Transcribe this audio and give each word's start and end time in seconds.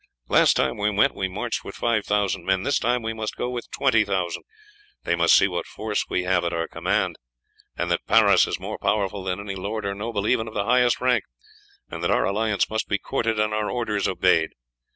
Last 0.29 0.55
time 0.55 0.77
we 0.77 0.89
went, 0.89 1.13
we 1.13 1.27
marched 1.27 1.63
with 1.63 1.75
five 1.75 2.07
thousand 2.07 2.43
men; 2.43 2.63
this 2.63 2.79
time 2.79 3.03
we 3.03 3.13
must 3.13 3.35
go 3.35 3.51
with 3.51 3.69
twenty 3.69 4.03
thousand. 4.03 4.45
They 5.03 5.13
must 5.13 5.35
see 5.35 5.47
what 5.47 5.67
force 5.67 6.05
we 6.09 6.23
have 6.23 6.43
at 6.43 6.53
our 6.53 6.67
command, 6.67 7.17
and 7.77 7.91
that 7.91 8.07
Paris 8.07 8.47
is 8.47 8.59
more 8.59 8.79
powerful 8.79 9.23
than 9.23 9.39
any 9.39 9.53
lord 9.53 9.85
or 9.85 9.93
noble 9.93 10.25
even 10.25 10.47
of 10.47 10.55
the 10.55 10.65
highest 10.65 11.01
rank, 11.01 11.25
and 11.87 12.01
that 12.03 12.09
our 12.09 12.23
alliance 12.25 12.67
must 12.67 12.87
be 12.87 12.97
courted 12.97 13.39
and 13.39 13.53
our 13.53 13.69
orders 13.69 14.07
obeyed. 14.07 14.49